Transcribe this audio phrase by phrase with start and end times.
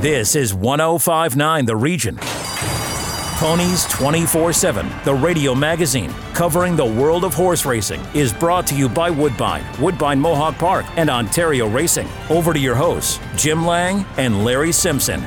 [0.00, 2.16] This is 1059 The Region.
[3.36, 8.74] Ponies 24 7, the radio magazine covering the world of horse racing, is brought to
[8.74, 12.08] you by Woodbine, Woodbine Mohawk Park, and Ontario Racing.
[12.30, 15.22] Over to your hosts, Jim Lang and Larry Simpson.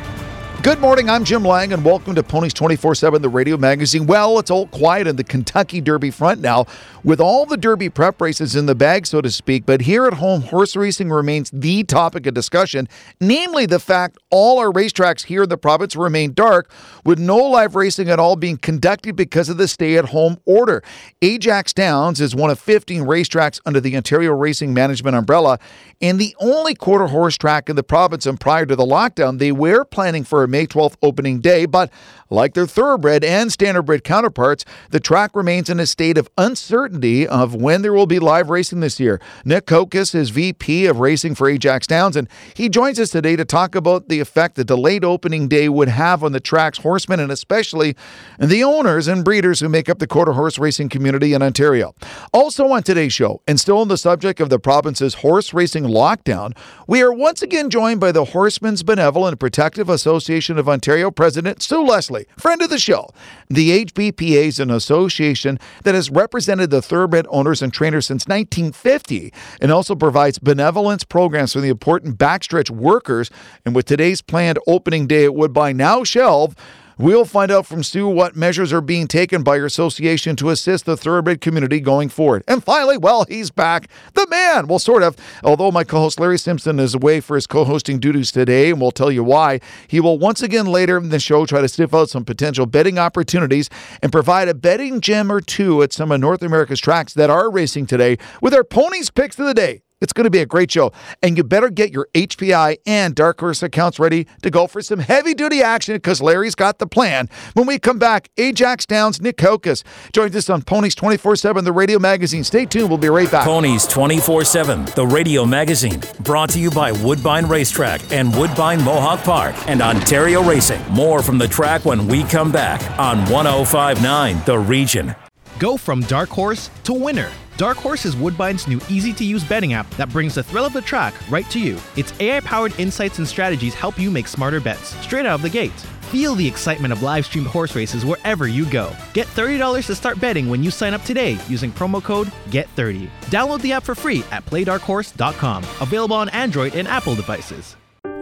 [0.64, 4.06] Good morning, I'm Jim Lang, and welcome to Ponies 24 7, the radio magazine.
[4.06, 6.68] Well, it's all quiet in the Kentucky Derby front now,
[7.04, 9.66] with all the Derby prep races in the bag, so to speak.
[9.66, 12.88] But here at home, horse racing remains the topic of discussion,
[13.20, 16.72] namely the fact all our racetracks here in the province remain dark,
[17.04, 20.82] with no live racing at all being conducted because of the stay at home order.
[21.22, 25.60] Ajax Downs is one of 15 racetracks under the Ontario Racing Management umbrella,
[26.02, 28.26] and the only quarter horse track in the province.
[28.26, 31.92] And prior to the lockdown, they were planning for a May 12th opening day, but
[32.30, 37.56] like their thoroughbred and standardbred counterparts, the track remains in a state of uncertainty of
[37.56, 39.20] when there will be live racing this year.
[39.44, 43.46] Nick Coukos is VP of Racing for Ajax Downs, and he joins us today to
[43.46, 47.32] talk about the effect the delayed opening day would have on the track's horsemen and
[47.32, 47.96] especially
[48.38, 51.96] the owners and breeders who make up the quarter horse racing community in Ontario.
[52.32, 56.56] Also on today's show, and still on the subject of the province's horse racing lockdown,
[56.88, 61.84] we are once again joined by the Horsemen's Benevolent Protective Association of Ontario President Sue
[61.84, 63.10] Leslie, friend of the show.
[63.50, 69.34] The HBPA is an association that has represented the thoroughbred owners and trainers since 1950
[69.62, 73.32] and also provides benevolence programs for the important backstretch workers.
[73.66, 76.58] And with today's planned opening day at Woodbine now shelved,
[76.98, 80.86] We'll find out from Sue what measures are being taken by your association to assist
[80.86, 82.44] the thoroughbred community going forward.
[82.48, 83.88] And finally, well, he's back.
[84.14, 85.16] The man, well, sort of.
[85.44, 88.80] Although my co host Larry Simpson is away for his co hosting duties today, and
[88.80, 91.94] we'll tell you why, he will once again later in the show try to sniff
[91.94, 93.70] out some potential betting opportunities
[94.02, 97.50] and provide a betting gem or two at some of North America's tracks that are
[97.50, 99.82] racing today with our ponies picks of the day.
[100.04, 100.92] It's going to be a great show.
[101.24, 105.00] And you better get your HPI and Dark Horse accounts ready to go for some
[105.00, 107.30] heavy duty action because Larry's got the plan.
[107.54, 111.72] When we come back, Ajax Downs, Nick Coukos joins us on Ponies 24 7, the
[111.72, 112.44] radio magazine.
[112.44, 112.90] Stay tuned.
[112.90, 113.46] We'll be right back.
[113.46, 119.24] Ponies 24 7, the radio magazine, brought to you by Woodbine Racetrack and Woodbine Mohawk
[119.24, 120.82] Park and Ontario Racing.
[120.90, 125.16] More from the track when we come back on 1059 The Region.
[125.60, 129.74] Go from dark horse to winner Dark Horse is Woodbine's new easy to use betting
[129.74, 131.78] app that brings the thrill of the track right to you.
[131.96, 135.50] Its AI powered insights and strategies help you make smarter bets straight out of the
[135.50, 135.72] gate.
[136.12, 138.96] Feel the excitement of live streamed horse races wherever you go.
[139.14, 143.08] Get $30 to start betting when you sign up today using promo code GET30.
[143.26, 145.64] Download the app for free at playdarkhorse.com.
[145.80, 147.76] Available on Android and Apple devices.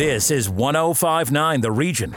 [0.00, 2.14] This is 1059 The Region.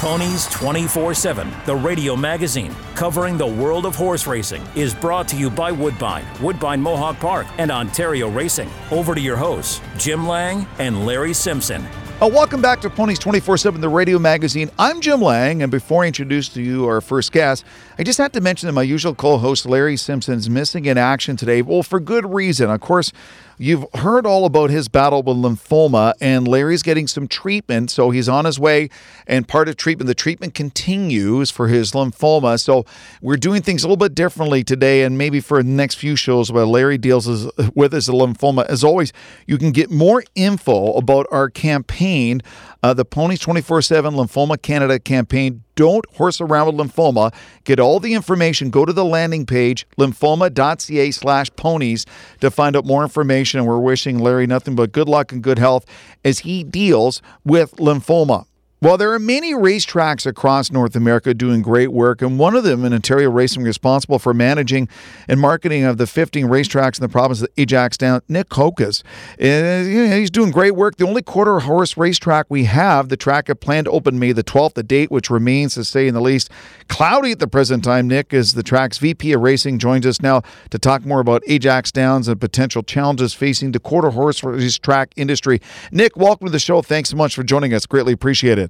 [0.00, 5.36] Ponies 24 7, the radio magazine covering the world of horse racing, is brought to
[5.36, 8.68] you by Woodbine, Woodbine Mohawk Park, and Ontario Racing.
[8.90, 11.86] Over to your hosts, Jim Lang and Larry Simpson.
[12.20, 14.68] Uh, welcome back to Ponies 24 7, the radio magazine.
[14.76, 17.64] I'm Jim Lang, and before I introduce to you our first guest,
[17.96, 20.98] I just have to mention that my usual co host, Larry Simpson, is missing in
[20.98, 21.62] action today.
[21.62, 22.70] Well, for good reason.
[22.70, 23.12] Of course,
[23.58, 27.90] You've heard all about his battle with lymphoma, and Larry's getting some treatment.
[27.90, 28.90] So he's on his way,
[29.26, 32.60] and part of treatment, the treatment continues for his lymphoma.
[32.60, 32.84] So
[33.22, 36.52] we're doing things a little bit differently today, and maybe for the next few shows
[36.52, 37.26] where Larry deals
[37.74, 38.66] with his lymphoma.
[38.66, 39.12] As always,
[39.46, 42.42] you can get more info about our campaign
[42.82, 45.62] uh, the Ponies 24 7 Lymphoma Canada campaign.
[45.74, 47.34] Don't horse around with lymphoma.
[47.64, 48.70] Get all the information.
[48.70, 52.06] Go to the landing page, lymphoma.ca slash ponies,
[52.40, 53.60] to find out more information.
[53.60, 55.84] And we're wishing Larry nothing but good luck and good health
[56.24, 58.46] as he deals with lymphoma.
[58.78, 62.84] Well, there are many racetracks across North America doing great work, and one of them
[62.84, 64.86] in Ontario Racing responsible for managing
[65.28, 69.02] and marketing of the 15 racetracks in the province of Ajax Down, Nick Coukos.
[69.38, 70.96] He's doing great work.
[70.96, 74.44] The only quarter horse racetrack we have, the track had planned to open May the
[74.44, 76.50] 12th, the date which remains, to say in the least,
[76.88, 78.06] cloudy at the present time.
[78.06, 81.90] Nick is the track's VP of Racing, joins us now to talk more about Ajax
[81.90, 85.62] Downs and potential challenges facing the quarter horse racetrack industry.
[85.90, 86.82] Nick, welcome to the show.
[86.82, 87.86] Thanks so much for joining us.
[87.86, 88.66] Greatly appreciate it.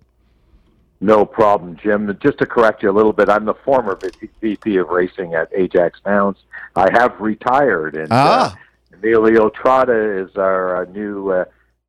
[1.01, 2.17] No problem, Jim.
[2.23, 3.99] Just to correct you a little bit, I'm the former
[4.41, 6.39] VP of racing at Ajax Downs.
[6.75, 8.53] I have retired, and uh, ah.
[8.53, 11.45] uh, Emilio Trotta is our uh, new uh,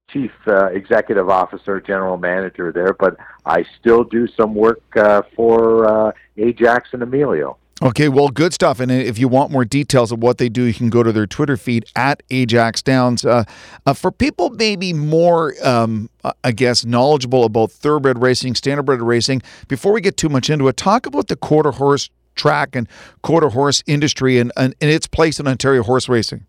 [0.09, 5.85] chief uh, executive officer, general manager there, but I still do some work uh, for
[5.85, 7.57] uh, Ajax and Emilio.
[7.81, 8.79] Okay, well, good stuff.
[8.79, 11.27] And if you want more details of what they do, you can go to their
[11.27, 13.23] Twitter feed at Ajax Downs.
[13.23, 13.43] Uh,
[13.85, 16.09] uh, for people maybe more, um,
[16.43, 20.77] I guess, knowledgeable about thoroughbred racing, standardbred racing, before we get too much into it,
[20.77, 22.87] talk about the quarter horse track and
[23.21, 26.45] quarter horse industry and, and, and its place in Ontario horse racing.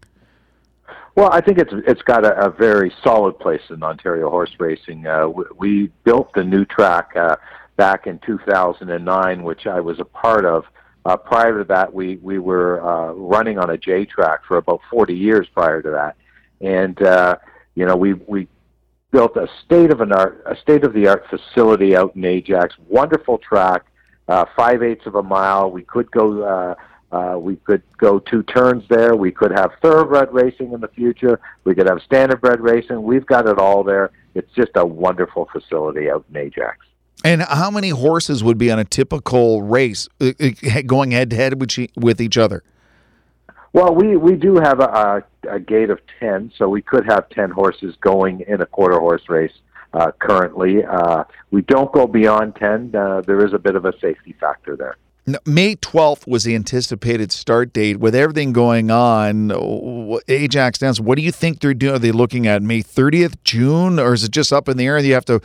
[1.14, 5.06] Well, I think it's it's got a, a very solid place in Ontario horse racing.
[5.06, 7.36] Uh, we, we built the new track uh,
[7.76, 10.64] back in 2009, which I was a part of.
[11.05, 14.81] Uh, prior to that, we we were uh, running on a J track for about
[14.91, 16.17] 40 years prior to that,
[16.61, 17.37] and uh,
[17.75, 18.49] you know we we
[19.11, 22.75] built a state of an art a state of the art facility out in Ajax.
[22.89, 23.87] Wonderful track,
[24.29, 25.71] uh, five eighths of a mile.
[25.71, 26.43] We could go.
[26.43, 26.75] Uh,
[27.11, 29.17] uh, we could go two turns there.
[29.17, 31.41] We could have thoroughbred racing in the future.
[31.65, 33.03] We could have standardbred racing.
[33.03, 34.11] We've got it all there.
[34.35, 36.85] It's just a wonderful facility out in Ajax.
[37.28, 41.36] And how many horses would be on a typical race uh, uh, going head to
[41.36, 41.60] head
[41.94, 42.62] with each other?
[43.75, 47.50] Well, we, we do have a, a, gate of 10, so we could have 10
[47.50, 49.52] horses going in a quarter horse race
[49.92, 50.82] uh, currently.
[50.82, 52.94] Uh, we don't go beyond 10.
[52.94, 54.96] Uh, there is a bit of a safety factor there.
[55.44, 57.98] May 12th was the anticipated start date.
[57.98, 61.96] With everything going on, Ajax Downs, what do you think they're doing?
[61.96, 64.98] Are they looking at May 30th, June, or is it just up in the air?
[64.98, 65.42] You have to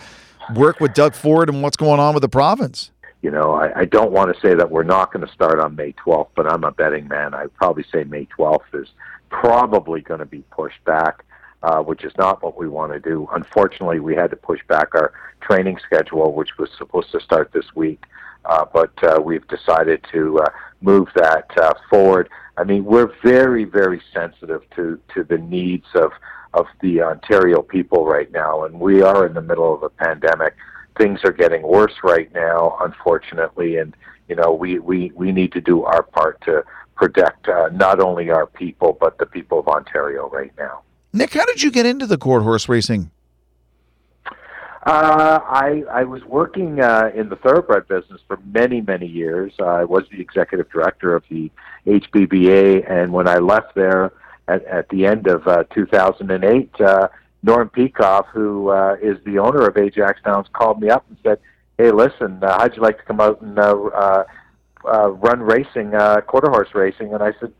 [0.55, 2.91] work with Doug Ford and what's going on with the province?
[3.21, 5.75] You know, I, I don't want to say that we're not going to start on
[5.75, 7.33] May 12th, but I'm a betting man.
[7.33, 8.89] I'd probably say May 12th is
[9.29, 11.23] probably going to be pushed back,
[11.63, 13.27] uh, which is not what we want to do.
[13.33, 17.75] Unfortunately, we had to push back our training schedule, which was supposed to start this
[17.75, 18.03] week,
[18.45, 20.49] uh, but uh, we've decided to uh,
[20.81, 22.29] move that uh, forward.
[22.57, 26.11] I mean, we're very, very sensitive to, to the needs of
[26.53, 30.55] of the Ontario people right now, and we are in the middle of a pandemic.
[30.97, 33.95] Things are getting worse right now, unfortunately, and
[34.29, 36.63] you know we we we need to do our part to
[36.95, 40.81] protect uh, not only our people but the people of Ontario right now.
[41.11, 43.09] Nick, how did you get into the court horse racing?
[44.85, 49.53] Uh, I I was working uh, in the thoroughbred business for many many years.
[49.59, 51.49] I was the executive director of the
[51.87, 54.11] HBPA, and when I left there,
[54.47, 57.07] at, at the end of uh, 2008, uh,
[57.43, 61.39] Norm Picov, who uh, is the owner of Ajax Downs, called me up and said,
[61.77, 64.23] "Hey, listen, uh, how'd you like to come out and uh, uh,
[64.85, 67.53] uh, run racing, uh, quarter horse racing?" And I said,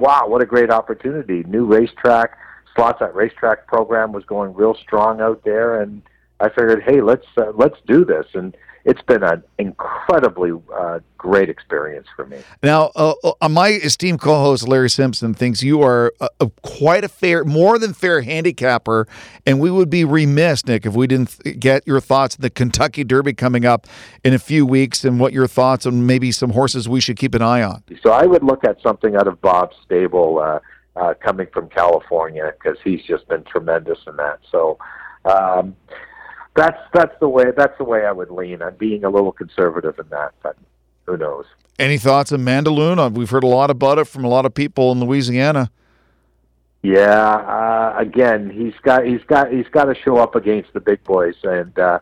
[0.00, 1.44] "Wow, what a great opportunity!
[1.44, 2.36] New racetrack,
[2.74, 6.02] slots at racetrack program was going real strong out there, and
[6.40, 11.48] I figured, hey, let's uh, let's do this." And it's been an incredibly uh, great
[11.48, 12.38] experience for me.
[12.62, 17.08] Now, uh, uh, my esteemed co-host Larry Simpson thinks you are a, a quite a
[17.08, 19.06] fair, more than fair handicapper,
[19.46, 23.04] and we would be remiss, Nick, if we didn't get your thoughts on the Kentucky
[23.04, 23.86] Derby coming up
[24.24, 27.34] in a few weeks, and what your thoughts on maybe some horses we should keep
[27.34, 27.82] an eye on.
[28.02, 30.38] So I would look at something out of Bob's stable.
[30.38, 30.60] Uh,
[30.96, 34.40] uh, coming from California because he's just been tremendous in that.
[34.50, 34.76] So,
[35.24, 35.76] um,
[36.56, 38.62] that's that's the way that's the way I would lean.
[38.62, 40.56] I'm being a little conservative in that, but
[41.06, 41.46] who knows?
[41.78, 42.98] Any thoughts on Mandaloun?
[42.98, 45.70] Uh, we've heard a lot about it from a lot of people in Louisiana.
[46.82, 51.02] Yeah, uh, again, he's got he's got he's got to show up against the big
[51.04, 51.98] boys, and uh,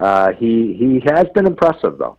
[0.00, 2.16] uh, he he has been impressive though.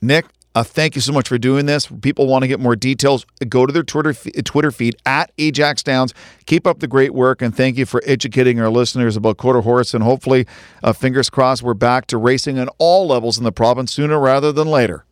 [0.00, 0.26] Nick,
[0.58, 1.86] uh, thank you so much for doing this.
[1.86, 3.24] People want to get more details.
[3.48, 4.12] Go to their Twitter
[4.42, 6.12] Twitter feed at Ajax Downs.
[6.46, 9.94] Keep up the great work, and thank you for educating our listeners about quarter horse.
[9.94, 10.48] And hopefully,
[10.82, 14.50] uh, fingers crossed, we're back to racing on all levels in the province sooner rather
[14.50, 15.04] than later.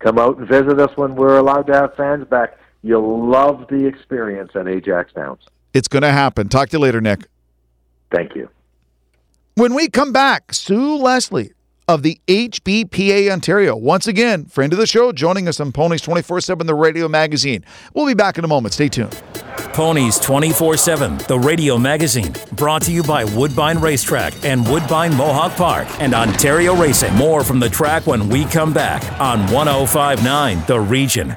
[0.00, 2.58] Come out and visit us when we're allowed to have fans back.
[2.82, 5.42] You'll love the experience at Ajax Downs.
[5.72, 6.48] It's going to happen.
[6.48, 7.28] Talk to you later, Nick.
[8.10, 8.48] Thank you.
[9.54, 11.52] When we come back, Sue Leslie
[11.88, 13.74] of the HBPA Ontario.
[13.74, 17.64] Once again, friend of the show, joining us on Ponies 24 7, the radio magazine.
[17.94, 18.74] We'll be back in a moment.
[18.74, 19.20] Stay tuned.
[19.72, 25.56] Ponies 24 7, the radio magazine, brought to you by Woodbine Racetrack and Woodbine Mohawk
[25.56, 27.14] Park and Ontario Racing.
[27.14, 31.36] More from the track when we come back on 1059 The Region.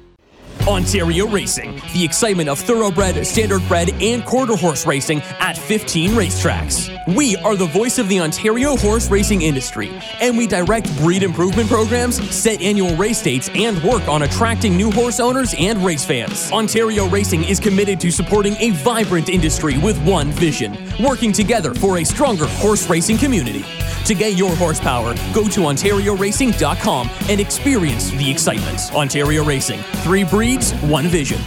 [0.67, 6.89] Ontario Racing, the excitement of thoroughbred, standardbred, and quarter horse racing at 15 racetracks.
[7.15, 9.91] We are the voice of the Ontario horse racing industry,
[10.21, 14.91] and we direct breed improvement programs, set annual race dates, and work on attracting new
[14.91, 16.51] horse owners and race fans.
[16.51, 21.97] Ontario Racing is committed to supporting a vibrant industry with one vision, working together for
[21.97, 23.65] a stronger horse racing community.
[24.05, 28.93] To get your horsepower, go to OntarioRacing.com and experience the excitement.
[28.93, 31.39] Ontario Racing, three breeds, one vision.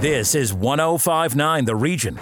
[0.00, 2.18] This is 1059 The Region.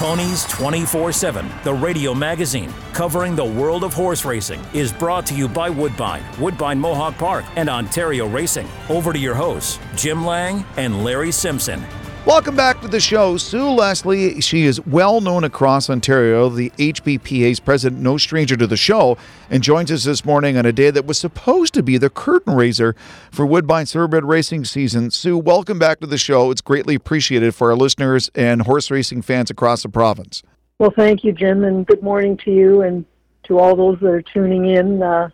[0.00, 5.34] Ponies 24 7, the radio magazine covering the world of horse racing, is brought to
[5.34, 8.66] you by Woodbine, Woodbine Mohawk Park, and Ontario Racing.
[8.88, 11.84] Over to your hosts, Jim Lang and Larry Simpson.
[12.26, 13.38] Welcome back to the show.
[13.38, 18.76] Sue Leslie, she is well known across Ontario, the HBPA's president, no stranger to the
[18.76, 19.16] show,
[19.48, 22.54] and joins us this morning on a day that was supposed to be the curtain
[22.54, 22.94] raiser
[23.32, 25.10] for Woodbine Thoroughbred racing season.
[25.10, 26.50] Sue, welcome back to the show.
[26.50, 30.42] It's greatly appreciated for our listeners and horse racing fans across the province.
[30.78, 33.06] Well, thank you, Jim, and good morning to you and
[33.44, 35.02] to all those that are tuning in.
[35.02, 35.30] Uh,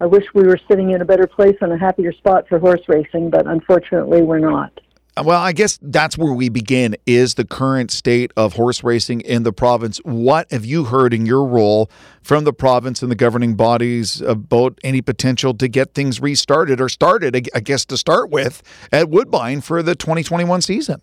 [0.00, 2.82] I wish we were sitting in a better place and a happier spot for horse
[2.86, 4.72] racing, but unfortunately, we're not.
[5.24, 9.42] Well, I guess that's where we begin is the current state of horse racing in
[9.42, 9.98] the province.
[10.04, 11.90] What have you heard in your role
[12.22, 16.88] from the province and the governing bodies about any potential to get things restarted or
[16.88, 21.00] started, I guess, to start with at Woodbine for the 2021 season?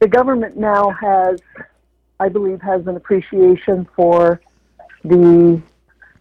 [0.00, 1.40] The government now has,
[2.20, 4.40] I believe, has an appreciation for
[5.04, 5.60] the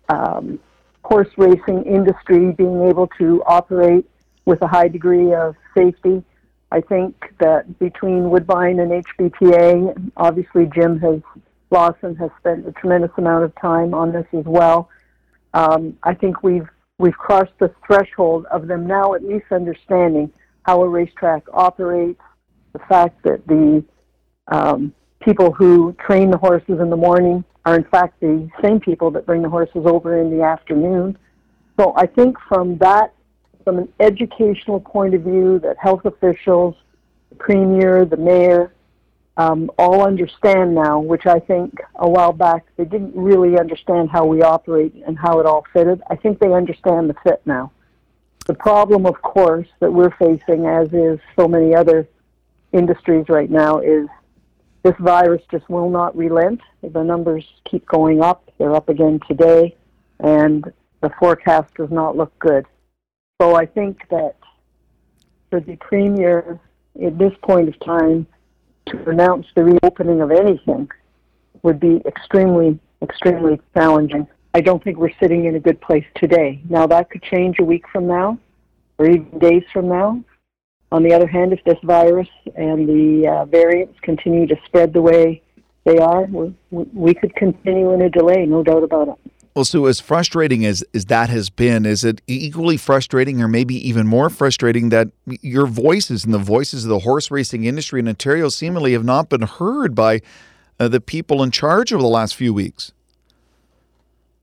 [0.09, 0.59] um,
[1.03, 4.05] horse racing industry being able to operate
[4.45, 6.23] with a high degree of safety
[6.71, 11.21] I think that between Woodbine and HBPA, obviously Jim has
[11.69, 14.89] Lawson has spent a tremendous amount of time on this as well.
[15.53, 20.31] Um, I think we've we've crossed the threshold of them now at least understanding
[20.63, 22.21] how a racetrack operates,
[22.73, 23.83] the fact that the
[24.47, 29.11] um, people who train the horses in the morning are in fact the same people
[29.11, 31.17] that bring the horses over in the afternoon.
[31.79, 33.13] So I think from that
[33.63, 36.75] from an educational point of view that health officials,
[37.29, 38.73] the premier, the mayor,
[39.37, 44.25] um, all understand now, which I think a while back they didn't really understand how
[44.25, 46.01] we operate and how it all fitted.
[46.09, 47.71] I think they understand the fit now.
[48.45, 52.07] The problem, of course, that we're facing, as is so many other
[52.73, 54.07] industries right now, is
[54.83, 56.61] this virus just will not relent.
[56.81, 58.49] The numbers keep going up.
[58.57, 59.75] They're up again today,
[60.19, 62.65] and the forecast does not look good.
[63.41, 64.36] So I think that
[65.50, 66.60] for the premier
[67.03, 68.27] at this point of time
[68.86, 70.91] to announce the reopening of anything
[71.63, 74.27] would be extremely, extremely challenging.
[74.53, 76.62] I don't think we're sitting in a good place today.
[76.69, 78.38] Now that could change a week from now
[79.00, 80.24] or even days from now.
[80.91, 85.01] On the other hand, if this virus and the uh, variants continue to spread the
[85.01, 85.41] way
[85.86, 89.30] they are, we, we could continue in a delay, no doubt about it.
[89.53, 93.75] Well, Sue, as frustrating as, as that has been, is it equally frustrating or maybe
[93.88, 98.08] even more frustrating that your voices and the voices of the horse racing industry in
[98.08, 100.22] Ontario seemingly have not been heard by
[100.79, 102.93] uh, the people in charge over the last few weeks?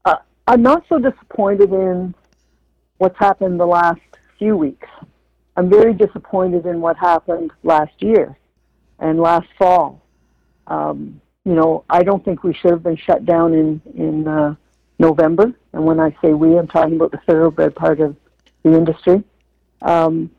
[0.05, 2.15] Uh, I'm not so disappointed in
[2.99, 4.00] what's happened the last
[4.38, 4.88] few weeks.
[5.57, 8.37] I'm very disappointed in what happened last year
[8.99, 10.03] and last fall.
[10.67, 14.55] Um, you know, I don't think we should have been shut down in in uh,
[14.99, 15.52] November.
[15.73, 18.17] And when I say we, I'm talking about the thoroughbred part of
[18.62, 19.23] the industry.
[19.83, 20.31] Um,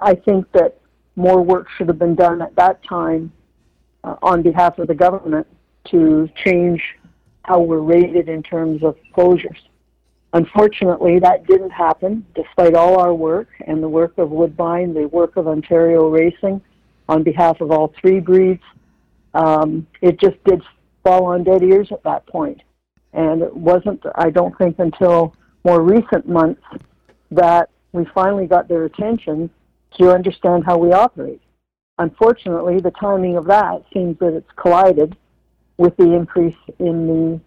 [0.00, 0.78] I think that
[1.16, 3.32] more work should have been done at that time
[4.04, 5.46] uh, on behalf of the government
[5.90, 6.82] to change
[7.44, 9.58] how we're rated in terms of closures.
[10.34, 15.36] Unfortunately, that didn't happen despite all our work and the work of Woodbine, the work
[15.36, 16.60] of Ontario Racing
[17.08, 18.62] on behalf of all three breeds.
[19.32, 20.62] Um, it just did
[21.02, 22.60] fall on dead ears at that point.
[23.12, 25.34] And it wasn't, I don't think, until
[25.64, 26.62] more recent months
[27.30, 29.50] that we finally got their attention
[29.98, 31.40] to understand how we operate.
[31.98, 35.16] Unfortunately, the timing of that seems that it's collided
[35.78, 37.40] with the increase in the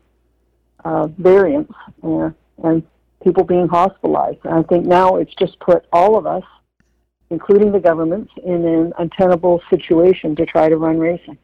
[0.84, 2.30] uh, variants uh,
[2.64, 2.84] and
[3.24, 4.40] people being hospitalized.
[4.44, 6.44] And I think now it's just put all of us,
[7.30, 11.38] including the governments, in an untenable situation to try to run racing.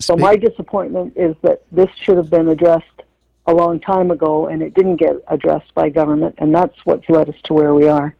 [0.00, 3.02] So my disappointment is that this should have been addressed
[3.46, 7.28] a long time ago, and it didn't get addressed by government, and that's what's led
[7.28, 8.14] us to where we are.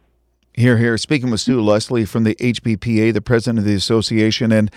[0.53, 0.97] Here, here.
[0.97, 4.69] Speaking with Sue Leslie from the HBPA, the president of the association, and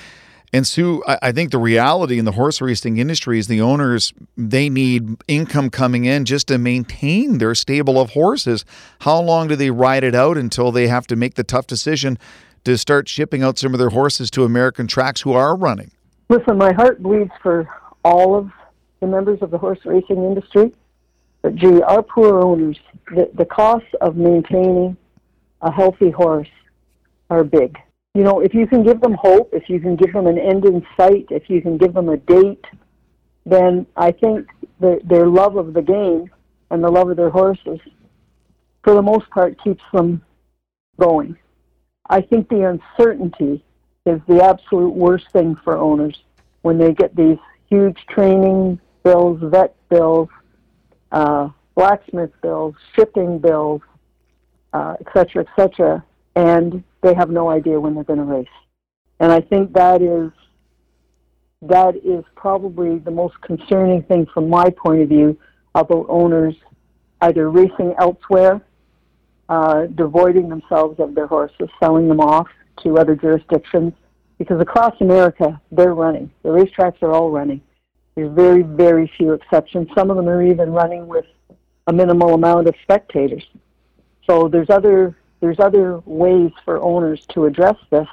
[0.53, 4.15] and Sue, I, I think the reality in the horse racing industry is the owners
[4.37, 8.65] they need income coming in just to maintain their stable of horses.
[9.01, 12.19] How long do they ride it out until they have to make the tough decision
[12.65, 15.91] to start shipping out some of their horses to American tracks who are running?
[16.29, 17.69] Listen, my heart bleeds for
[18.05, 18.51] all of
[19.01, 20.73] the members of the horse racing industry.
[21.43, 22.79] But gee, our poor owners,
[23.15, 24.97] the, the costs of maintaining
[25.63, 26.49] a healthy horse
[27.31, 27.77] are big.
[28.15, 30.65] You know, if you can give them hope, if you can give them an end
[30.65, 32.65] in sight, if you can give them a date,
[33.45, 34.49] then I think
[34.81, 36.31] the, their love of the game
[36.71, 37.79] and the love of their horses,
[38.83, 40.23] for the most part, keeps them
[40.99, 41.37] going.
[42.09, 43.63] I think the uncertainty
[44.07, 46.17] is the absolute worst thing for owners
[46.63, 47.39] when they get these
[47.69, 50.29] huge training bills, vet bills,
[51.13, 53.83] uh, blacksmith bills, shipping bills,
[54.73, 58.59] uh, et cetera, et cetera, and they have no idea when they're going to race.
[59.21, 60.31] And I think that is
[61.63, 65.39] that is probably the most concerning thing from my point of view
[65.75, 66.55] about owners
[67.23, 68.61] either racing elsewhere,
[69.49, 72.49] uh, devoiding themselves of their horses, selling them off
[72.83, 73.93] to other jurisdictions,
[74.39, 76.27] because across America they're running.
[76.43, 77.61] The racetracks are all running.
[78.17, 79.89] There's very, very few exceptions.
[79.95, 81.27] Some of them are even running with
[81.87, 83.47] a minimal amount of spectators.
[84.29, 88.09] So there's other there's other ways for owners to address this,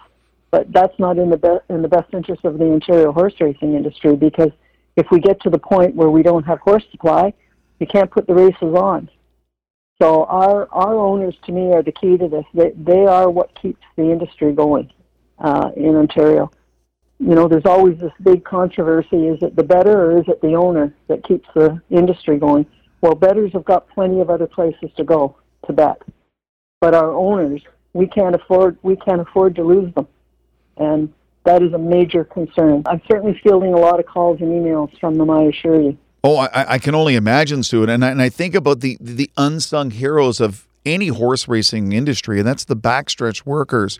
[0.51, 3.75] but that's not in the be- in the best interest of the Ontario horse racing
[3.75, 4.51] industry because
[4.97, 7.33] if we get to the point where we don't have horse supply,
[7.79, 9.09] we can't put the races on.
[10.01, 12.45] So our our owners to me are the key to this.
[12.53, 14.91] They they are what keeps the industry going
[15.39, 16.51] uh, in Ontario
[17.23, 19.27] you know, there's always this big controversy.
[19.27, 22.65] Is it the bettor or is it the owner that keeps the industry going?
[23.01, 26.01] Well, bettors have got plenty of other places to go to bet.
[26.81, 27.61] But our owners,
[27.93, 30.07] we can't afford we can't afford to lose them.
[30.75, 31.13] And
[31.45, 32.83] that is a major concern.
[32.85, 35.97] I'm certainly fielding a lot of calls and emails from them, I assure you.
[36.25, 37.83] Oh, I, I can only imagine, Sue.
[37.83, 42.39] And I, and I think about the, the unsung heroes of any horse racing industry,
[42.39, 43.99] and that's the backstretch workers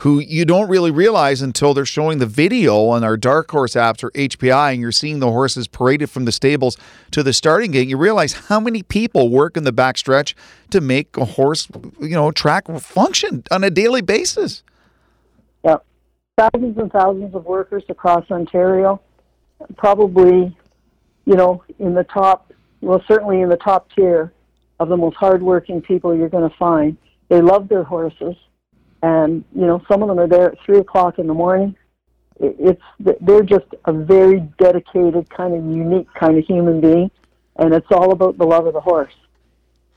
[0.00, 4.02] who you don't really realize until they're showing the video on our Dark Horse apps
[4.02, 6.78] or HPI and you're seeing the horses paraded from the stables
[7.10, 7.86] to the starting gate.
[7.86, 10.34] You realize how many people work in the backstretch
[10.70, 11.68] to make a horse,
[12.00, 14.62] you know, track function on a daily basis.
[15.62, 15.76] Yeah.
[16.38, 19.02] Thousands and thousands of workers across Ontario,
[19.76, 20.56] probably,
[21.26, 24.32] you know, in the top, well, certainly in the top tier
[24.78, 26.96] of the most hardworking people you're going to find.
[27.28, 28.34] They love their horses
[29.02, 31.76] and you know some of them are there at three o'clock in the morning.
[32.40, 37.10] It's they're just a very dedicated, kind of unique kind of human being,
[37.56, 39.14] and it's all about the love of the horse.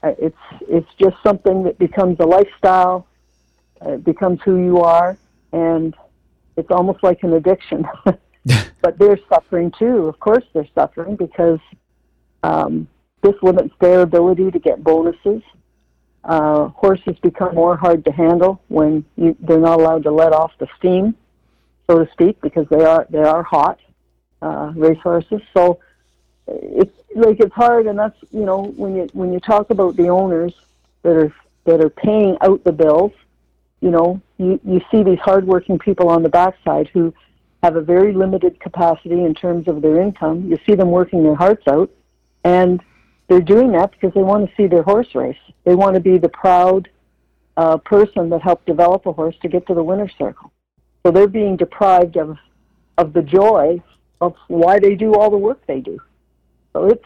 [0.02, 0.38] Uh, it's
[0.68, 3.08] it's just something that becomes a lifestyle.
[3.82, 5.18] It becomes who you are,
[5.52, 5.96] and
[6.58, 7.86] it's almost like an addiction.
[8.82, 10.08] but they're suffering too.
[10.08, 11.60] Of course, they're suffering because
[12.44, 12.88] um,
[13.22, 15.42] this limits their ability to get bonuses
[16.24, 20.52] uh, horses become more hard to handle when you, they're not allowed to let off
[20.58, 21.16] the steam,
[21.90, 23.80] so to speak, because they are they are hot
[24.42, 25.42] uh, race horses.
[25.54, 25.80] So
[26.48, 30.10] it's like it's hard, and that's you know when you when you talk about the
[30.10, 30.54] owners
[31.04, 31.34] that are
[31.66, 33.12] that are paying out the bills,
[33.82, 37.14] you know you you see these hardworking people on the backside who
[37.62, 40.50] have a very limited capacity in terms of their income.
[40.50, 41.92] You see them working their hearts out,
[42.44, 42.82] and
[43.28, 45.38] they're doing that because they want to see their horse race.
[45.64, 46.90] They want to be the proud
[47.58, 50.52] uh, person that helped develop a horse to get to the winner's circle.
[51.06, 52.38] So they're being deprived of
[52.98, 53.82] of the joy
[54.22, 56.00] of why they do all the work they do.
[56.74, 57.06] So it's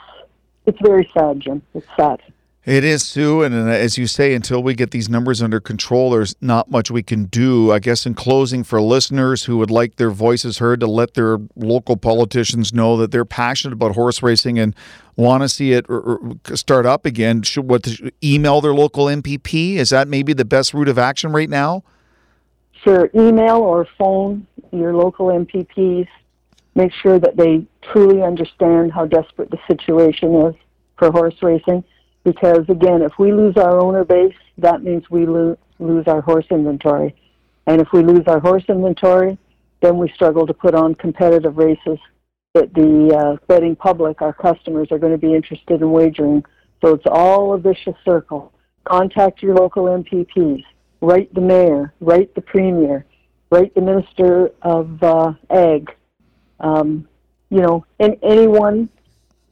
[0.65, 1.61] it's very sad, Jim.
[1.73, 2.21] It's sad.
[2.67, 3.43] It is, Sue.
[3.43, 7.01] And as you say, until we get these numbers under control, there's not much we
[7.01, 7.71] can do.
[7.71, 11.37] I guess in closing, for listeners who would like their voices heard, to let their
[11.55, 14.75] local politicians know that they're passionate about horse racing and
[15.15, 17.87] want to see it er, er, start up again, should what
[18.21, 19.75] email their local MPP?
[19.75, 21.85] Is that maybe the best route of action right now?
[22.83, 23.09] Sure.
[23.15, 26.09] Email or phone your local MPPs.
[26.75, 30.55] Make sure that they truly understand how desperate the situation is
[30.97, 31.85] for horse racing
[32.27, 36.45] because again, if we lose our owner base, that means we lo- lose our horse
[36.51, 37.15] inventory.
[37.67, 39.37] And if we lose our horse inventory,
[39.81, 41.97] then we struggle to put on competitive races
[42.53, 46.43] that the uh, betting public, our customers, are going to be interested in wagering.
[46.83, 48.51] So it's all a vicious circle.
[48.83, 50.65] Contact your local MPPs.
[50.99, 51.93] Write the mayor.
[52.01, 53.05] Write the premier.
[53.51, 55.95] Write the minister of uh, ag.
[56.59, 57.07] Um,
[57.49, 58.89] you know, and anyone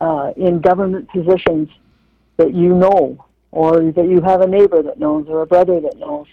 [0.01, 1.69] uh, in government positions
[2.37, 5.97] that you know or that you have a neighbor that knows or a brother that
[5.97, 6.27] knows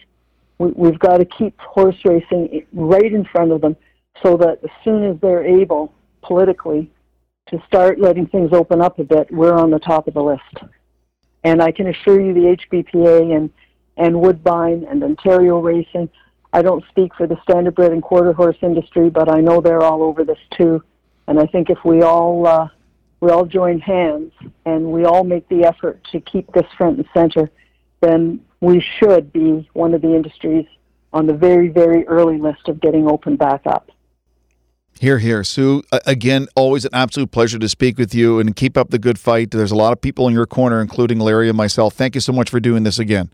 [0.62, 3.76] we, we've got to keep horse racing right in front of them
[4.22, 6.90] so that as soon as they're able politically
[7.48, 10.72] to start letting things open up a bit, we're on the top of the list.
[11.44, 13.50] And I can assure you the HBPA and,
[13.96, 16.08] and Woodbine and Ontario Racing,
[16.52, 20.02] I don't speak for the standardbred and quarter horse industry, but I know they're all
[20.02, 20.84] over this too.
[21.26, 22.68] And I think if we all uh,
[23.22, 24.32] we all join hands
[24.66, 27.48] and we all make the effort to keep this front and center,
[28.00, 30.66] then we should be one of the industries
[31.12, 33.92] on the very, very early list of getting open back up.
[34.98, 35.44] Here, here.
[35.44, 39.20] Sue, again, always an absolute pleasure to speak with you and keep up the good
[39.20, 39.52] fight.
[39.52, 41.94] There's a lot of people in your corner, including Larry and myself.
[41.94, 43.30] Thank you so much for doing this again.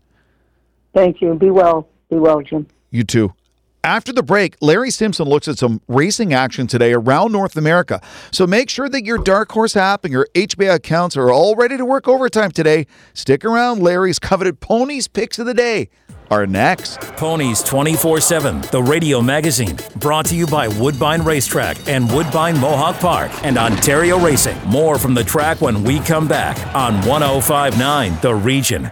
[0.93, 1.33] Thank you.
[1.33, 1.89] Be well.
[2.11, 2.67] Be well, Jim.
[2.91, 3.33] You too.
[3.83, 8.01] After the break, Larry Simpson looks at some racing action today around North America.
[8.29, 11.77] So make sure that your Dark Horse app and your HBA accounts are all ready
[11.77, 12.87] to work overtime today.
[13.13, 13.81] Stick around.
[13.81, 15.89] Larry's coveted ponies picks of the day
[16.29, 16.99] are next.
[17.17, 22.99] Ponies 24 7, the radio magazine, brought to you by Woodbine Racetrack and Woodbine Mohawk
[22.99, 24.57] Park and Ontario Racing.
[24.67, 28.91] More from the track when we come back on 1059 The Region.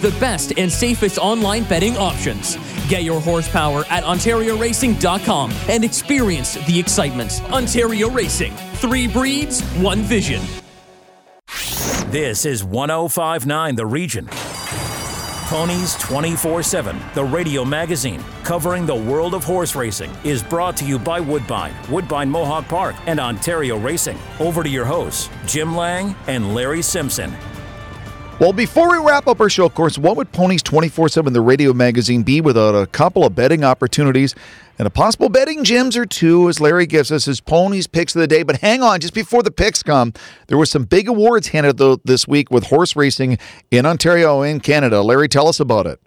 [0.00, 2.56] the best and safest online betting options.
[2.88, 7.40] Get your horsepower at OntarioRacing.com and experience the excitement.
[7.50, 8.52] Ontario Racing.
[8.74, 10.42] Three breeds, one vision.
[12.10, 14.28] This is 1059 The Region.
[15.46, 20.86] Ponies 24 7, the radio magazine covering the world of horse racing, is brought to
[20.86, 24.18] you by Woodbine, Woodbine Mohawk Park, and Ontario Racing.
[24.40, 27.30] Over to your hosts, Jim Lang and Larry Simpson.
[28.40, 31.40] Well, before we wrap up our show, of course, what would Ponies 24 7, the
[31.40, 34.34] radio magazine, be without a couple of betting opportunities
[34.76, 38.20] and a possible betting gems or two, as Larry gives us his Ponies picks of
[38.20, 38.42] the day?
[38.42, 40.12] But hang on, just before the picks come,
[40.48, 43.38] there were some big awards handed out this week with horse racing
[43.70, 45.00] in Ontario and Canada.
[45.00, 46.00] Larry, tell us about it.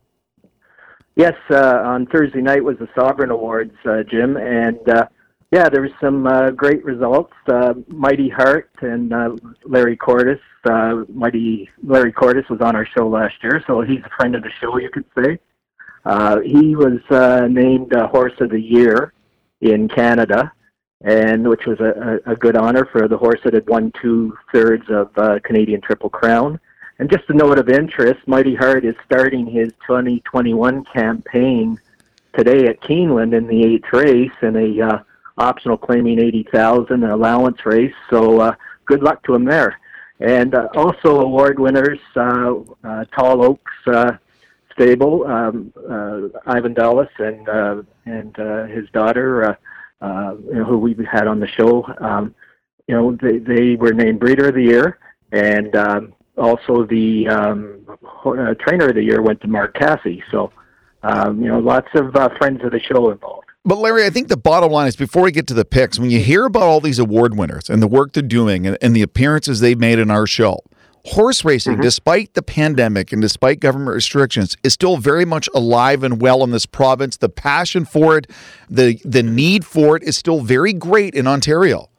[1.15, 5.07] Yes, uh, on Thursday night was the Sovereign Awards, uh, Jim, and uh,
[5.51, 7.33] yeah, there was some uh, great results.
[7.47, 10.41] Uh, Mighty Heart and uh, Larry Cordes.
[10.65, 14.43] Uh, Mighty Larry Cordes was on our show last year, so he's a friend of
[14.43, 15.39] the show, you could say.
[16.05, 19.13] Uh, he was uh, named uh, Horse of the Year
[19.61, 20.51] in Canada,
[21.01, 24.37] and which was a, a, a good honor for the horse that had won two
[24.53, 26.59] thirds of uh, Canadian Triple Crown.
[26.99, 31.79] And just a note of interest, Mighty Heart is starting his 2021 campaign
[32.35, 34.99] today at Keeneland in the eighth race in a uh,
[35.37, 37.93] optional claiming 80,000 an allowance race.
[38.09, 39.79] So uh, good luck to him there.
[40.19, 44.13] And uh, also award winners, uh, uh, Tall Oaks uh,
[44.73, 50.65] Stable, um, uh, Ivan Dalos and uh, and uh, his daughter, uh, uh, you know,
[50.65, 51.83] who we've had on the show.
[51.99, 52.33] Um,
[52.87, 54.99] you know, they they were named Breeder of the Year,
[55.31, 57.85] and um, also the um,
[58.25, 60.21] uh, Trainer of the Year went to Mark Casse.
[60.31, 60.51] So,
[61.03, 63.46] um, you know, lots of uh, friends of the show involved.
[63.67, 66.09] But Larry, I think the bottom line is before we get to the picks, when
[66.09, 69.01] you hear about all these award winners and the work they're doing and, and the
[69.01, 70.61] appearances they've made in our show,
[71.07, 71.81] horse racing, mm-hmm.
[71.81, 76.51] despite the pandemic and despite government restrictions, is still very much alive and well in
[76.51, 77.17] this province.
[77.17, 78.31] The passion for it,
[78.69, 81.89] the the need for it is still very great in Ontario.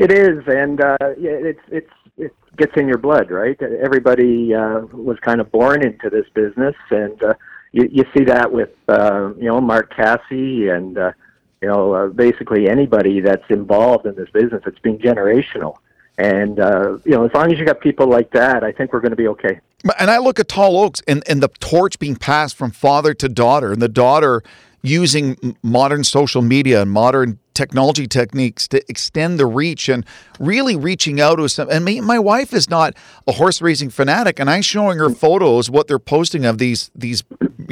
[0.00, 3.62] It is, and uh, it's it's it gets in your blood, right?
[3.62, 7.34] Everybody uh, was kind of born into this business, and uh,
[7.72, 11.12] you, you see that with uh, you know Mark Casse and uh,
[11.60, 14.62] you know uh, basically anybody that's involved in this business.
[14.66, 15.76] It's been generational,
[16.18, 19.00] and uh, you know as long as you got people like that, I think we're
[19.00, 19.60] going to be okay.
[19.98, 23.28] And I look at Tall Oaks and and the torch being passed from father to
[23.28, 24.42] daughter, and the daughter
[24.82, 30.04] using modern social media and modern technology techniques to extend the reach and
[30.40, 31.68] really reaching out to some.
[31.70, 32.94] And me, my wife is not
[33.26, 37.22] a horse racing fanatic, and I'm showing her photos what they're posting of these these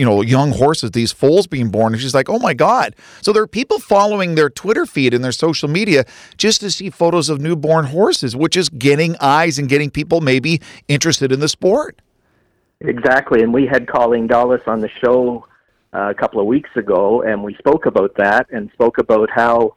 [0.00, 3.34] you know young horses, these foals being born, and she's like, "Oh my god!" So
[3.34, 6.06] there are people following their Twitter feed and their social media
[6.38, 10.62] just to see photos of newborn horses, which is getting eyes and getting people maybe
[10.88, 12.00] interested in the sport.
[12.80, 15.46] Exactly, and we had Colleen Dalos on the show
[15.92, 19.74] uh, a couple of weeks ago, and we spoke about that and spoke about how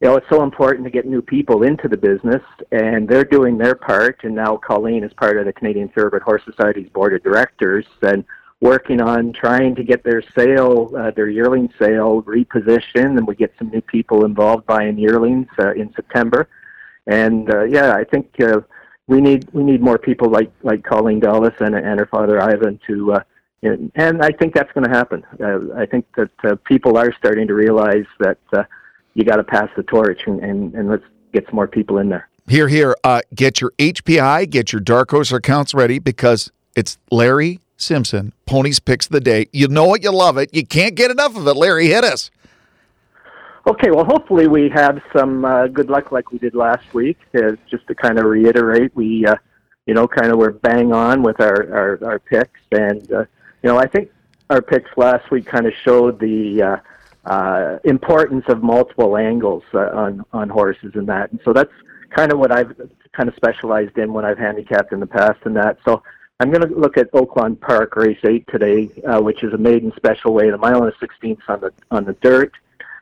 [0.00, 3.58] you know it's so important to get new people into the business, and they're doing
[3.58, 4.20] their part.
[4.22, 8.24] And now Colleen is part of the Canadian Thoroughbred Horse Society's board of directors and
[8.60, 13.52] working on trying to get their sale, uh, their yearling sale, repositioned, and we get
[13.58, 16.48] some new people involved buying yearlings uh, in September.
[17.06, 18.60] And uh, yeah, I think uh,
[19.06, 22.80] we need we need more people like like Colleen Dalos and and her father Ivan
[22.86, 23.14] to.
[23.14, 23.22] Uh,
[23.62, 25.24] and, and I think that's going to happen.
[25.40, 28.62] Uh, I think that uh, people are starting to realize that uh,
[29.14, 32.08] you got to pass the torch and, and, and let's get some more people in
[32.08, 32.28] there.
[32.46, 32.96] Here, here.
[33.02, 38.80] Uh, get your HPI, get your Dark Horse accounts ready because it's Larry Simpson, Ponies
[38.80, 39.48] Picks of the Day.
[39.52, 40.52] You know it, you love it.
[40.52, 41.54] You can't get enough of it.
[41.54, 42.30] Larry, hit us.
[43.66, 47.18] Okay, well, hopefully we have some uh, good luck like we did last week.
[47.36, 49.36] Uh, just to kind of reiterate, we, uh,
[49.86, 52.60] you know, kind of were bang on with our, our, our picks.
[52.72, 53.26] And, uh,
[53.62, 54.10] you know, I think
[54.48, 59.90] our picks last week kind of showed the uh, uh, importance of multiple angles uh,
[59.94, 61.30] on, on horses and that.
[61.30, 61.72] And so that's
[62.16, 62.74] kind of what I've
[63.12, 65.76] kind of specialized in when I've handicapped in the past and that.
[65.84, 66.02] So
[66.40, 69.92] I'm going to look at Oaklawn Park Race 8 today, uh, which is a maiden
[69.96, 72.52] special weight, a mile and a sixteenth on the on the dirt.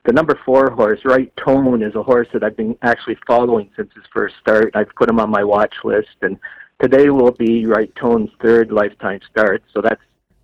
[0.06, 3.92] The number four horse, Right Tone, is a horse that I've been actually following since
[3.94, 4.70] his first start.
[4.74, 6.38] I've put him on my watch list, and
[6.80, 9.62] today will be Right Tone's third lifetime start.
[9.74, 10.00] So that's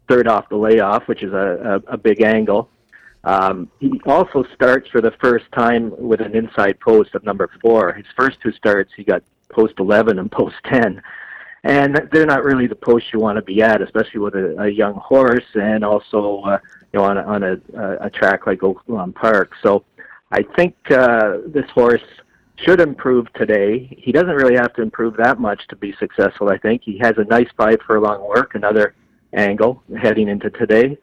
[0.07, 2.69] third off the layoff, which is a, a, a big angle.
[3.25, 7.95] Um, he also starts for the first time with an inside post of number four.
[7.95, 11.01] His first two starts, he got post 11 and post 10.
[11.65, 14.69] And they're not really the post you want to be at, especially with a, a
[14.69, 16.59] young horse and also uh,
[16.93, 17.61] you know, on a, on a,
[18.01, 19.53] a track like Oaklawn Park.
[19.63, 19.85] So
[20.33, 22.03] I think uh, this horse
[22.57, 23.97] should improve today.
[23.99, 26.49] He doesn't really have to improve that much to be successful.
[26.49, 28.95] I think he has a nice five furlong work, another
[29.33, 30.99] angle heading into today.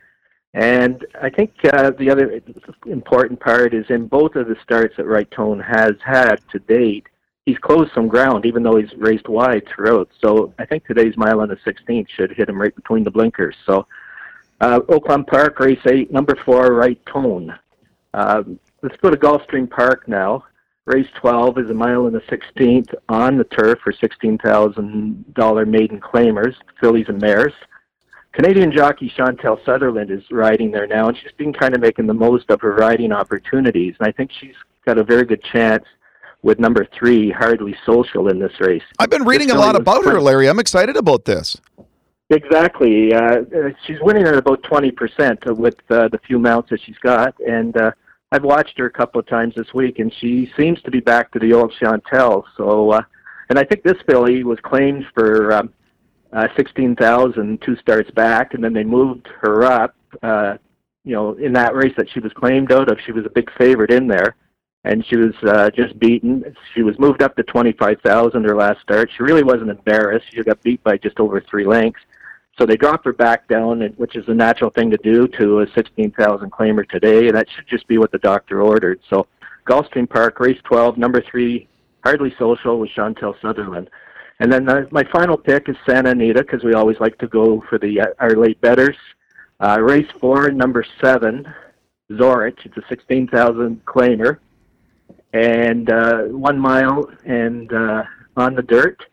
[0.53, 2.41] And I think uh, the other
[2.85, 7.05] important part is in both of the starts that Right Tone has had to date,
[7.49, 10.09] he's closed some ground, even though he's raced wide throughout.
[10.23, 13.55] So I think today's mile on the 16th should hit him right between the blinkers.
[13.65, 13.87] So
[14.61, 17.57] uh, Oaklawn Park, race eight, number four, right tone.
[18.13, 20.45] Um, let's go to Gulfstream Park now.
[20.85, 26.55] Race 12 is a mile and a 16th on the turf for $16,000 maiden claimers,
[26.79, 27.53] fillies and mares.
[28.31, 32.13] Canadian jockey Chantel Sutherland is riding there now, and she's been kind of making the
[32.13, 33.95] most of her riding opportunities.
[33.99, 35.83] And I think she's got a very good chance
[36.41, 38.83] with number three, Hardly Social, in this race.
[38.97, 40.47] I've been reading a lot about her, Larry.
[40.47, 41.57] I'm excited about this.
[42.29, 43.13] Exactly.
[43.13, 43.41] Uh,
[43.85, 47.33] she's winning at about 20% with uh, the few mounts that she's got.
[47.39, 47.91] And uh,
[48.31, 51.31] I've watched her a couple of times this week, and she seems to be back
[51.31, 52.43] to the old Chantel.
[52.55, 53.01] So, uh,
[53.49, 55.73] and I think this filly was claimed for um,
[56.31, 59.95] uh, 16,000 two starts back, and then they moved her up.
[60.21, 60.57] Uh,
[61.03, 63.49] you know, in that race that she was claimed out of, she was a big
[63.57, 64.35] favorite in there,
[64.85, 66.55] and she was uh, just beaten.
[66.73, 69.09] She was moved up to 25,000 her last start.
[69.15, 70.27] She really wasn't embarrassed.
[70.31, 72.01] She got beat by just over three lengths.
[72.57, 75.67] So they dropped her back down, which is a natural thing to do to a
[75.73, 78.99] 16,000 claimer today, and that should just be what the doctor ordered.
[79.09, 79.27] So
[79.65, 81.69] Gulfstream Park, race 12, number three,
[82.03, 83.89] Hardly Social with Chantel Sutherland.
[84.39, 87.61] And then uh, my final pick is Santa Anita because we always like to go
[87.69, 88.95] for the uh, our late betters.
[89.59, 91.45] Uh, race four, number seven,
[92.11, 92.65] Zorich.
[92.65, 94.39] It's a 16,000 claimer,
[95.33, 98.03] and uh, one mile and uh,
[98.37, 99.03] on the dirt.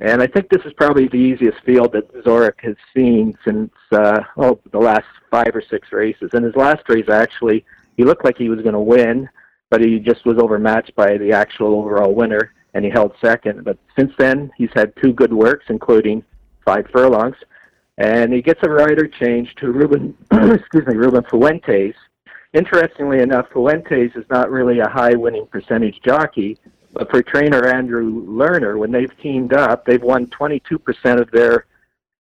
[0.00, 4.20] And I think this is probably the easiest field that Zurich has seen since uh,
[4.36, 6.30] oh the last five or six races.
[6.34, 7.64] In his last race, actually,
[7.96, 9.28] he looked like he was going to win,
[9.70, 13.64] but he just was overmatched by the actual overall winner, and he held second.
[13.64, 16.24] But since then, he's had two good works, including
[16.64, 17.36] five furlongs,
[17.98, 21.94] and he gets a rider change to Ruben, excuse me, Ruben Fuentes.
[22.54, 26.56] Interestingly enough, Fuentes is not really a high winning percentage jockey,
[26.92, 31.66] but for trainer Andrew Lerner, when they've teamed up, they've won 22% of their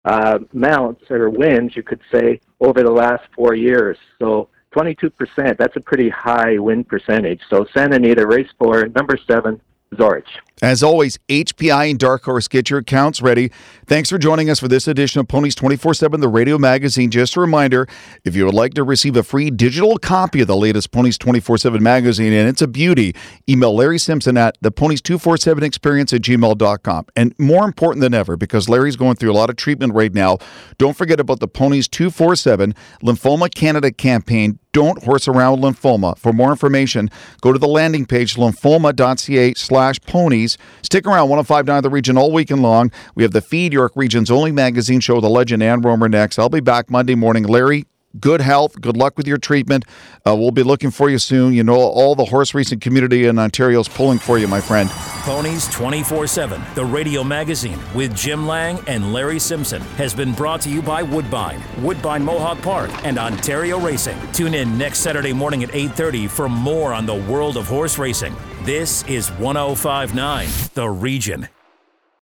[0.06, 3.96] uh, mounts or wins, you could say, over the last four years.
[4.18, 7.42] So 22%, that's a pretty high win percentage.
[7.48, 9.62] So Santa Anita, race four, number seven,
[9.94, 10.24] Zorich.
[10.64, 13.52] As always, HPI and Dark Horse, get your accounts ready.
[13.86, 17.12] Thanks for joining us for this edition of Ponies 24 7, the radio magazine.
[17.12, 17.86] Just a reminder
[18.24, 21.58] if you would like to receive a free digital copy of the latest Ponies 24
[21.58, 23.14] 7 magazine, and it's a beauty,
[23.50, 27.08] email Larry Simpson at the Ponies 247 experience at gmail.com.
[27.18, 30.38] And more important than ever, because Larry's going through a lot of treatment right now,
[30.78, 32.74] don't forget about the Ponies 247
[33.04, 34.60] Lymphoma Canada campaign.
[34.74, 36.18] Don't horse around with lymphoma.
[36.18, 40.53] For more information, go to the landing page lymphoma.ca slash ponies.
[40.82, 42.92] Stick around 1059 The Region all weekend long.
[43.16, 46.40] We have the Feed York Region's only magazine show, The Legend and Romer next.
[46.40, 47.44] I'll be back Monday morning.
[47.44, 47.86] Larry,
[48.20, 48.80] good health.
[48.80, 49.86] Good luck with your treatment.
[50.26, 51.54] Uh, we'll be looking for you soon.
[51.54, 54.90] You know, all the horse racing community in Ontario is pulling for you, my friend.
[54.90, 60.62] Ponies 24 7, the radio magazine with Jim Lang and Larry Simpson, has been brought
[60.62, 64.18] to you by Woodbine, Woodbine Mohawk Park, and Ontario Racing.
[64.34, 68.36] Tune in next Saturday morning at 8.30 for more on the world of horse racing.
[68.64, 71.48] This is 1059 The Region.